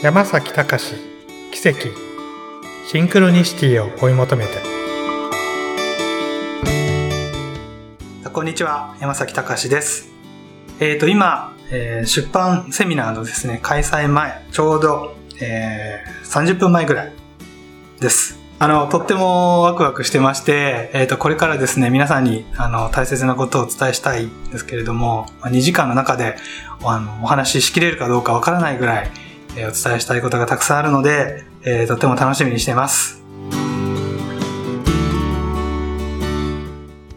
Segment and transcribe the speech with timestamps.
[0.00, 0.94] 山崎隆
[1.50, 1.88] 奇跡。
[2.86, 4.52] シンクロニシティを追い求めて。
[8.32, 8.96] こんにちは。
[9.00, 10.12] 山崎隆です。
[10.78, 17.12] えっ、ー、と今、えー、出版セミナーのですね開催前ちょうど、えー、30分前ぐらい
[17.98, 18.38] です。
[18.60, 26.36] あの、とってもワクワクしてまして、えっ、ー、と、これからですね、皆さんに、あの、大切なことをお伝えしたいんですけれども、2時間の中で、
[26.84, 29.10] あの、お話ししきれるかどうかわからないぐらい、
[29.56, 33.22] え、お伝えしたいことがたくさんあるので、えー、とっても楽しみにしています。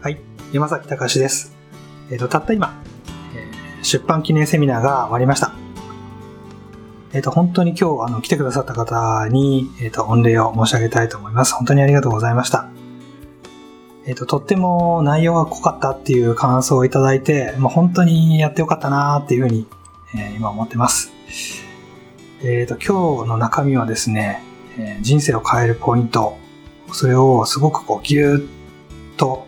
[0.00, 0.18] はい、
[0.52, 1.56] 山崎隆です。
[2.10, 2.82] えっ、と、たった今、
[3.34, 5.54] えー、出版記念セミナーが終わりました。
[7.12, 11.54] えっ、ー、と、本当に今日、あの、来てくださった方に、えっ、ー、と、御礼を申し上げたいと思います。
[11.54, 12.68] 本当にありがとうございました。
[14.06, 19.66] えっ、ー、と、とっても内容が濃かったっていう感想をいただいて、まあ、本当にやってよかったなっていうふうに、
[20.14, 21.12] え今思ってます。
[22.44, 24.42] えっ、と、今日の中身はですね、
[24.76, 26.38] え人生を変えるポイント、
[26.92, 28.50] それをすごくこう、ぎゅーっ
[29.16, 29.46] と、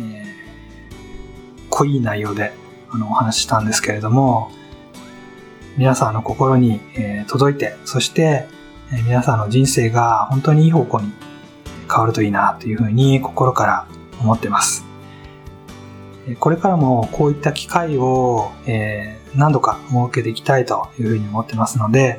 [0.00, 0.24] え
[1.70, 2.52] 濃い内容で、
[2.90, 4.50] あの、お話ししたんですけれども、
[5.76, 8.48] 皆さんの心に、え届いて、そして、
[8.92, 11.12] え皆さんの人生が本当にいい方向に
[11.88, 13.86] 変わるといいなというふうに心から
[14.20, 14.84] 思ってます。
[16.40, 22.18] これからもこういった機会を、え何度か設けていきたいというふうに思ってますので、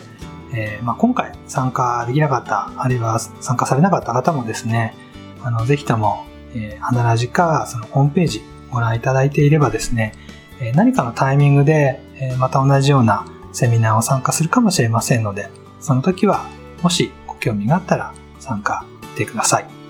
[0.54, 4.96] えまあ、今回参加できなかった、あるいは参加されなかった方もですね、
[5.42, 10.14] あの、ぜひとも、えー、花ラジか、そのホームページご覧いただいていればですね、
[10.60, 16.46] え何かのタイミングで、えまた同じようなセミナーを参加するかもしれませんので、その時は、
[16.82, 19.83] もしご興味があったら参加してください。